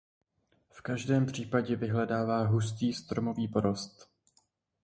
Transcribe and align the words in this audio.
V 0.69 0.81
každém 0.81 1.25
případě 1.25 1.75
vyhledává 1.75 2.43
hustý 2.45 2.93
stromový 2.93 3.47
porost. 3.47 4.09